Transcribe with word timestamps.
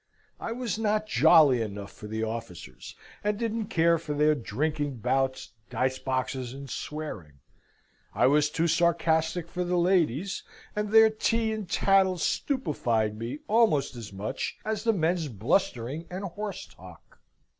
I 0.39 0.51
was 0.51 0.79
not 0.79 1.05
jolly 1.05 1.61
enough 1.61 1.91
for 1.91 2.07
the 2.07 2.23
officers, 2.23 2.95
and 3.23 3.37
didn't 3.37 3.67
care 3.67 3.99
for 3.99 4.15
their 4.15 4.33
drinking 4.33 4.95
bouts, 4.97 5.49
dice 5.69 5.99
boxes, 5.99 6.53
and 6.53 6.67
swearing. 6.67 7.33
I 8.15 8.25
was 8.25 8.49
too 8.49 8.67
sarcastic 8.67 9.47
for 9.47 9.63
the 9.63 9.77
ladies, 9.77 10.41
and 10.75 10.89
their 10.89 11.11
tea 11.11 11.51
and 11.53 11.69
tattle 11.69 12.17
stupefied 12.17 13.15
me 13.19 13.41
almost 13.47 13.95
as 13.95 14.11
much 14.11 14.57
as 14.65 14.83
the 14.85 14.93
men's 14.93 15.27
blustering 15.27 16.07
and 16.09 16.23
horse 16.25 16.65
talk. 16.65 17.19